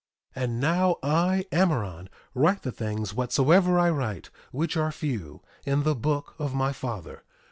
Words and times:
1:4 0.35 0.43
And 0.43 0.59
now 0.59 0.95
I, 1.03 1.45
Amaron, 1.51 2.07
write 2.33 2.63
the 2.63 2.71
things 2.71 3.13
whatsoever 3.13 3.77
I 3.77 3.91
write, 3.91 4.31
which 4.51 4.75
are 4.75 4.91
few, 4.91 5.43
in 5.63 5.83
the 5.83 5.93
book 5.93 6.33
of 6.39 6.55
my 6.55 6.73
father. 6.73 7.23